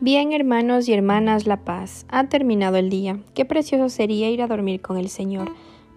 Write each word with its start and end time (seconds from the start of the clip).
Bien, 0.00 0.32
hermanos 0.32 0.88
y 0.88 0.92
hermanas, 0.92 1.48
la 1.48 1.64
paz. 1.64 2.06
Ha 2.08 2.28
terminado 2.28 2.76
el 2.76 2.88
día. 2.88 3.18
Qué 3.34 3.44
precioso 3.44 3.88
sería 3.88 4.30
ir 4.30 4.42
a 4.42 4.46
dormir 4.46 4.80
con 4.80 4.96
el 4.96 5.08
Señor. 5.08 5.50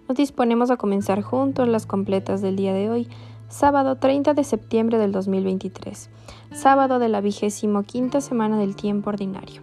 Nos 0.08 0.16
disponemos 0.16 0.72
a 0.72 0.76
comenzar 0.76 1.22
juntos 1.22 1.68
las 1.68 1.86
completas 1.86 2.42
del 2.42 2.56
día 2.56 2.74
de 2.74 2.90
hoy, 2.90 3.06
sábado 3.48 3.98
30 3.98 4.34
de 4.34 4.42
septiembre 4.42 4.98
del 4.98 5.12
2023, 5.12 6.10
sábado 6.52 6.98
de 6.98 7.08
la 7.08 7.20
vigésimo 7.20 7.84
quinta 7.84 8.20
semana 8.20 8.58
del 8.58 8.74
tiempo 8.74 9.10
ordinario. 9.10 9.62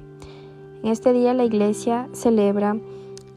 En 0.83 0.89
este 0.89 1.11
día 1.11 1.33
la 1.33 1.43
Iglesia 1.43 2.07
celebra 2.13 2.77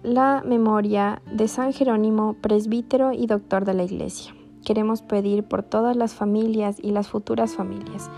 la 0.05 0.45
memoria 0.47 1.21
de 1.33 1.49
San 1.49 1.73
Jerónimo, 1.73 2.37
presbítero 2.41 3.11
y 3.13 3.27
doctor 3.27 3.65
de 3.65 3.75
la 3.75 3.83
Iglesia. 3.83 4.37
Queremos 4.65 5.03
pedir 5.03 5.43
por 5.43 5.65
todas 5.65 5.97
las 5.97 6.15
familias 6.15 6.77
y 6.81 6.93
las 6.93 7.09
futuras 7.09 7.57
familias 7.57 8.09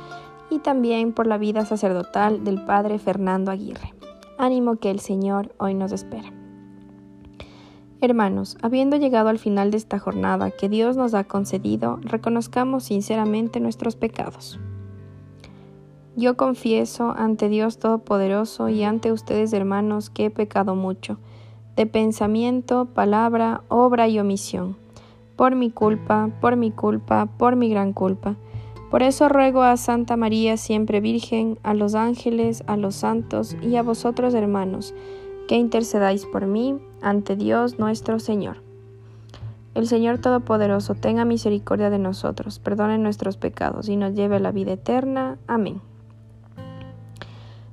y 0.50 0.58
también 0.58 1.12
por 1.12 1.26
la 1.26 1.38
vida 1.38 1.64
sacerdotal 1.64 2.44
del 2.44 2.64
Padre 2.64 2.98
Fernando 2.98 3.50
Aguirre. 3.50 3.94
Ánimo 4.38 4.76
que 4.76 4.90
el 4.90 5.00
Señor 5.00 5.54
hoy 5.58 5.74
nos 5.74 5.92
espera. 5.92 6.32
Hermanos, 8.00 8.58
habiendo 8.60 8.96
llegado 8.96 9.30
al 9.30 9.38
final 9.38 9.70
de 9.70 9.78
esta 9.78 9.98
jornada 9.98 10.50
que 10.50 10.68
Dios 10.68 10.96
nos 10.96 11.14
ha 11.14 11.24
concedido, 11.24 11.98
reconozcamos 12.02 12.84
sinceramente 12.84 13.60
nuestros 13.60 13.96
pecados. 13.96 14.58
Yo 16.16 16.36
confieso 16.36 17.14
ante 17.16 17.48
Dios 17.48 17.78
Todopoderoso 17.78 18.68
y 18.68 18.84
ante 18.84 19.10
ustedes, 19.10 19.52
hermanos, 19.52 20.10
que 20.10 20.26
he 20.26 20.30
pecado 20.30 20.76
mucho, 20.76 21.18
de 21.76 21.86
pensamiento, 21.86 22.84
palabra, 22.84 23.62
obra 23.68 24.06
y 24.06 24.20
omisión, 24.20 24.76
por 25.34 25.56
mi 25.56 25.70
culpa, 25.70 26.30
por 26.40 26.56
mi 26.56 26.70
culpa, 26.70 27.26
por 27.38 27.56
mi 27.56 27.68
gran 27.68 27.92
culpa. 27.92 28.36
Por 28.94 29.02
eso 29.02 29.28
ruego 29.28 29.64
a 29.64 29.76
Santa 29.76 30.16
María 30.16 30.56
siempre 30.56 31.00
Virgen, 31.00 31.58
a 31.64 31.74
los 31.74 31.96
ángeles, 31.96 32.62
a 32.68 32.76
los 32.76 32.94
santos 32.94 33.56
y 33.60 33.74
a 33.74 33.82
vosotros 33.82 34.34
hermanos, 34.34 34.94
que 35.48 35.56
intercedáis 35.56 36.26
por 36.26 36.46
mí 36.46 36.78
ante 37.02 37.34
Dios 37.34 37.80
nuestro 37.80 38.20
Señor. 38.20 38.58
El 39.74 39.88
Señor 39.88 40.18
Todopoderoso 40.18 40.94
tenga 40.94 41.24
misericordia 41.24 41.90
de 41.90 41.98
nosotros, 41.98 42.60
perdone 42.60 42.96
nuestros 42.98 43.36
pecados 43.36 43.88
y 43.88 43.96
nos 43.96 44.14
lleve 44.14 44.36
a 44.36 44.38
la 44.38 44.52
vida 44.52 44.74
eterna. 44.74 45.38
Amén. 45.48 45.80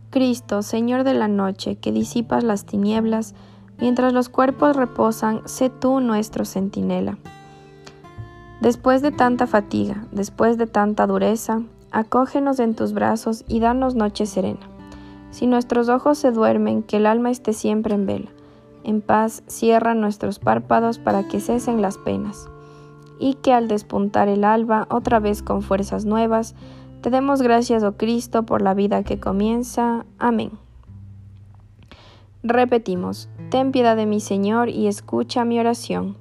Cristo, 0.10 0.64
Señor 0.64 1.04
de 1.04 1.14
la 1.14 1.28
noche, 1.28 1.76
que 1.76 1.92
disipas 1.92 2.44
las 2.44 2.66
tinieblas, 2.66 3.36
mientras 3.80 4.12
los 4.12 4.30
cuerpos 4.30 4.76
reposan, 4.76 5.44
sé 5.46 5.70
tú 5.70 6.00
nuestro 6.00 6.46
centinela. 6.46 7.20
Después 8.62 9.02
de 9.02 9.12
tanta 9.12 9.48
fatiga, 9.48 10.06
después 10.12 10.56
de 10.60 10.68
tanta 10.68 11.08
dureza, 11.08 11.64
acógenos 11.90 12.60
en 12.60 12.76
tus 12.76 12.94
brazos 12.94 13.44
y 13.48 13.60
danos 13.60 13.96
noche 13.96 14.28
serena. 14.28 14.70
Si 15.32 15.48
nuestros 15.48 15.90
ojos 15.90 16.20
se 16.20 16.32
duermen, 16.32 16.84
que 16.84 16.98
el 16.98 17.08
alma 17.08 17.32
esté 17.32 17.54
siempre 17.54 17.96
en 17.96 18.06
vela. 18.06 18.30
En 18.84 19.02
paz 19.02 19.42
cierra 19.48 19.96
nuestros 19.96 20.38
párpados 20.38 21.00
para 21.00 21.28
que 21.28 21.40
cesen 21.40 21.82
las 21.82 21.98
penas. 21.98 22.50
Y 23.18 23.34
que 23.34 23.52
al 23.52 23.68
despuntar 23.68 24.28
el 24.28 24.44
alba, 24.44 24.86
otra 24.92 25.20
vez 25.20 25.42
con 25.42 25.64
fuerzas 25.64 26.06
nuevas, 26.06 26.54
te 27.02 27.10
demos 27.10 27.42
gracias, 27.42 27.82
oh 27.82 27.94
Cristo, 27.94 28.44
por 28.44 28.62
la 28.62 28.76
vida 28.76 29.02
que 29.02 29.20
comienza. 29.20 30.06
Amén. 30.20 30.52
Repetimos, 32.44 33.28
ten 33.50 33.72
piedad 33.72 33.96
de 33.96 34.06
mi 34.06 34.20
Señor 34.20 34.70
y 34.70 34.86
escucha 34.86 35.46
mi 35.46 35.60
oración. 35.60 36.21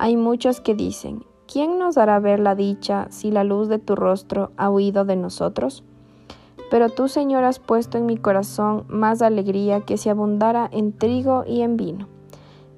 Hay 0.00 0.16
muchos 0.16 0.60
que 0.60 0.76
dicen, 0.76 1.24
¿quién 1.52 1.76
nos 1.80 1.96
dará 1.96 2.20
ver 2.20 2.38
la 2.38 2.54
dicha 2.54 3.08
si 3.10 3.32
la 3.32 3.42
luz 3.42 3.68
de 3.68 3.80
tu 3.80 3.96
rostro 3.96 4.52
ha 4.56 4.70
huido 4.70 5.04
de 5.04 5.16
nosotros? 5.16 5.82
Pero 6.70 6.88
tú, 6.88 7.08
Señor, 7.08 7.42
has 7.42 7.58
puesto 7.58 7.98
en 7.98 8.06
mi 8.06 8.16
corazón 8.16 8.84
más 8.86 9.22
alegría 9.22 9.80
que 9.80 9.96
si 9.96 10.08
abundara 10.08 10.68
en 10.70 10.92
trigo 10.92 11.42
y 11.44 11.62
en 11.62 11.76
vino. 11.76 12.06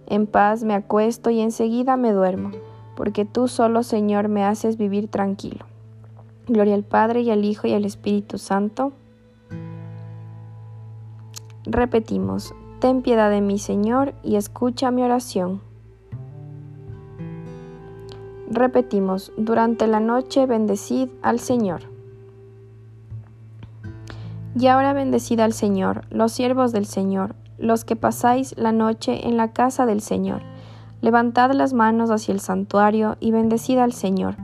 En 0.06 0.26
paz 0.26 0.64
me 0.64 0.72
acuesto 0.72 1.28
y 1.28 1.40
enseguida 1.40 1.98
me 1.98 2.12
duermo, 2.12 2.52
porque 2.96 3.26
tú 3.26 3.48
solo, 3.48 3.82
Señor, 3.82 4.28
me 4.28 4.42
haces 4.42 4.78
vivir 4.78 5.08
tranquilo. 5.08 5.66
Gloria 6.46 6.74
al 6.74 6.84
Padre 6.84 7.20
y 7.20 7.30
al 7.30 7.44
Hijo 7.44 7.66
y 7.66 7.74
al 7.74 7.84
Espíritu 7.84 8.38
Santo. 8.38 8.92
Repetimos, 11.64 12.54
ten 12.78 13.02
piedad 13.02 13.28
de 13.28 13.42
mí, 13.42 13.58
Señor, 13.58 14.14
y 14.22 14.36
escucha 14.36 14.90
mi 14.90 15.02
oración. 15.02 15.69
Repetimos, 18.52 19.32
durante 19.36 19.86
la 19.86 20.00
noche 20.00 20.44
bendecid 20.44 21.08
al 21.22 21.38
Señor. 21.38 21.82
Y 24.58 24.66
ahora 24.66 24.92
bendecid 24.92 25.38
al 25.38 25.52
Señor, 25.52 26.02
los 26.10 26.32
siervos 26.32 26.72
del 26.72 26.84
Señor, 26.84 27.36
los 27.58 27.84
que 27.84 27.94
pasáis 27.94 28.56
la 28.58 28.72
noche 28.72 29.28
en 29.28 29.36
la 29.36 29.52
casa 29.52 29.86
del 29.86 30.00
Señor. 30.00 30.42
Levantad 31.00 31.52
las 31.52 31.72
manos 31.72 32.10
hacia 32.10 32.34
el 32.34 32.40
santuario 32.40 33.16
y 33.20 33.30
bendecid 33.30 33.78
al 33.78 33.92
Señor. 33.92 34.34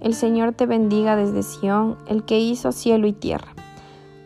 El 0.00 0.12
Señor 0.12 0.52
te 0.52 0.66
bendiga 0.66 1.16
desde 1.16 1.42
Sión, 1.42 1.96
el 2.08 2.24
que 2.24 2.38
hizo 2.38 2.72
cielo 2.72 3.06
y 3.06 3.14
tierra. 3.14 3.54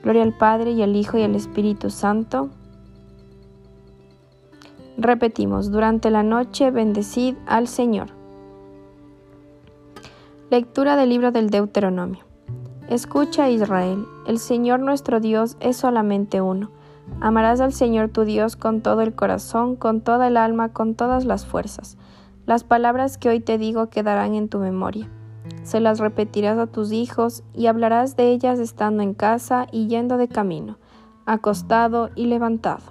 Gloria 0.02 0.24
al 0.24 0.36
Padre 0.36 0.72
y 0.72 0.82
al 0.82 0.96
Hijo 0.96 1.18
y 1.18 1.22
al 1.22 1.36
Espíritu 1.36 1.88
Santo. 1.88 2.50
Repetimos, 4.98 5.70
durante 5.70 6.10
la 6.10 6.24
noche 6.24 6.72
bendecid 6.72 7.36
al 7.46 7.68
Señor. 7.68 8.23
Lectura 10.50 10.96
del 10.96 11.08
libro 11.08 11.32
del 11.32 11.48
Deuteronomio. 11.48 12.22
Escucha 12.90 13.48
Israel, 13.48 14.06
el 14.26 14.38
Señor 14.38 14.78
nuestro 14.78 15.18
Dios 15.18 15.56
es 15.58 15.78
solamente 15.78 16.42
uno. 16.42 16.70
Amarás 17.20 17.62
al 17.62 17.72
Señor 17.72 18.10
tu 18.10 18.24
Dios 18.24 18.54
con 18.54 18.82
todo 18.82 19.00
el 19.00 19.14
corazón, 19.14 19.74
con 19.74 20.02
toda 20.02 20.28
el 20.28 20.36
alma, 20.36 20.74
con 20.74 20.96
todas 20.96 21.24
las 21.24 21.46
fuerzas. 21.46 21.96
Las 22.44 22.62
palabras 22.62 23.16
que 23.16 23.30
hoy 23.30 23.40
te 23.40 23.56
digo 23.56 23.88
quedarán 23.88 24.34
en 24.34 24.50
tu 24.50 24.58
memoria. 24.58 25.10
Se 25.62 25.80
las 25.80 25.98
repetirás 25.98 26.58
a 26.58 26.66
tus 26.66 26.92
hijos 26.92 27.42
y 27.54 27.66
hablarás 27.66 28.14
de 28.14 28.30
ellas 28.30 28.58
estando 28.58 29.02
en 29.02 29.14
casa 29.14 29.66
y 29.72 29.88
yendo 29.88 30.18
de 30.18 30.28
camino, 30.28 30.76
acostado 31.24 32.10
y 32.14 32.26
levantado. 32.26 32.82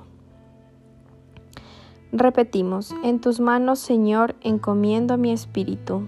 Repetimos, 2.11 2.95
en 3.03 3.21
tus 3.21 3.39
manos, 3.39 3.77
Señor, 3.77 4.35
encomiendo 4.41 5.19
mi 5.19 5.31
espíritu. 5.31 6.07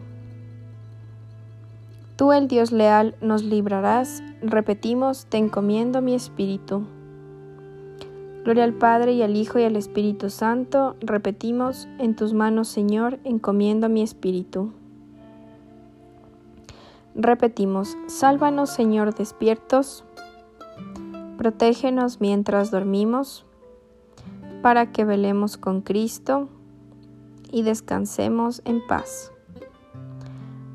Tú, 2.16 2.32
el 2.32 2.48
Dios 2.48 2.72
leal, 2.72 3.16
nos 3.20 3.44
librarás. 3.44 4.24
Repetimos, 4.42 5.26
te 5.26 5.38
encomiendo 5.38 6.02
mi 6.02 6.16
espíritu. 6.16 6.86
Gloria 8.46 8.64
al 8.64 8.74
Padre 8.74 9.14
y 9.14 9.22
al 9.22 9.36
Hijo 9.36 9.60
y 9.60 9.64
al 9.64 9.76
Espíritu 9.76 10.30
Santo. 10.30 10.96
Repetimos, 11.02 11.90
en 12.00 12.16
tus 12.16 12.34
manos, 12.34 12.70
Señor, 12.70 13.20
encomiendo 13.26 13.90
mi 13.90 14.02
espíritu. 14.02 14.72
Repetimos, 17.16 17.98
sálvanos, 18.08 18.70
Señor, 18.70 19.14
despiertos. 19.14 20.06
Protégenos 21.38 22.22
mientras 22.22 22.72
dormimos, 22.72 23.46
para 24.62 24.92
que 24.94 25.04
velemos 25.04 25.58
con 25.58 25.82
Cristo 25.82 26.48
y 27.52 27.64
descansemos 27.64 28.62
en 28.64 28.86
paz. 28.88 29.35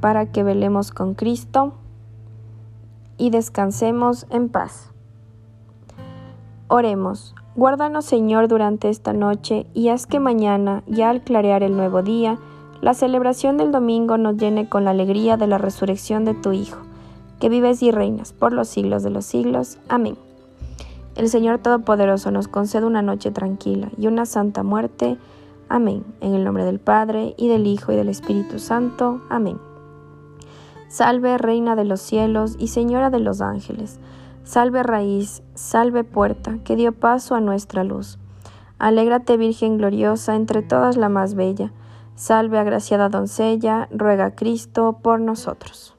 para 0.00 0.26
que 0.26 0.42
velemos 0.42 0.90
con 0.90 1.14
Cristo 1.14 1.72
y 3.16 3.30
descansemos 3.30 4.26
en 4.30 4.48
paz. 4.48 4.90
Oremos. 6.68 7.34
Guárdanos, 7.56 8.04
Señor, 8.04 8.46
durante 8.46 8.88
esta 8.88 9.12
noche 9.12 9.66
y 9.74 9.88
haz 9.88 10.06
que 10.06 10.20
mañana, 10.20 10.84
ya 10.86 11.10
al 11.10 11.22
clarear 11.22 11.62
el 11.62 11.76
nuevo 11.76 12.02
día, 12.02 12.38
la 12.80 12.94
celebración 12.94 13.56
del 13.56 13.72
domingo 13.72 14.16
nos 14.18 14.36
llene 14.36 14.68
con 14.68 14.84
la 14.84 14.90
alegría 14.90 15.36
de 15.36 15.48
la 15.48 15.58
resurrección 15.58 16.24
de 16.24 16.34
tu 16.34 16.52
Hijo, 16.52 16.78
que 17.40 17.48
vives 17.48 17.82
y 17.82 17.90
reinas 17.90 18.32
por 18.32 18.52
los 18.52 18.68
siglos 18.68 19.02
de 19.02 19.10
los 19.10 19.24
siglos. 19.24 19.78
Amén. 19.88 20.16
El 21.16 21.28
Señor 21.28 21.58
Todopoderoso 21.58 22.30
nos 22.30 22.46
concede 22.46 22.86
una 22.86 23.02
noche 23.02 23.32
tranquila 23.32 23.88
y 23.98 24.06
una 24.06 24.24
santa 24.24 24.62
muerte. 24.62 25.18
Amén. 25.68 26.04
En 26.20 26.34
el 26.34 26.44
nombre 26.44 26.64
del 26.64 26.78
Padre, 26.78 27.34
y 27.36 27.48
del 27.48 27.66
Hijo, 27.66 27.90
y 27.90 27.96
del 27.96 28.08
Espíritu 28.08 28.60
Santo. 28.60 29.20
Amén. 29.28 29.67
Salve, 30.88 31.36
Reina 31.36 31.76
de 31.76 31.84
los 31.84 32.00
cielos 32.00 32.56
y 32.58 32.68
Señora 32.68 33.10
de 33.10 33.20
los 33.20 33.42
ángeles. 33.42 34.00
Salve 34.42 34.82
raíz, 34.82 35.42
salve 35.54 36.02
puerta, 36.02 36.58
que 36.64 36.76
dio 36.76 36.92
paso 36.92 37.34
a 37.34 37.40
nuestra 37.40 37.84
luz. 37.84 38.18
Alégrate, 38.78 39.36
Virgen 39.36 39.76
gloriosa, 39.76 40.34
entre 40.34 40.62
todas 40.62 40.96
la 40.96 41.10
más 41.10 41.34
bella. 41.34 41.72
Salve, 42.14 42.58
agraciada 42.58 43.10
doncella, 43.10 43.88
ruega 43.90 44.34
Cristo 44.34 45.00
por 45.02 45.20
nosotros. 45.20 45.97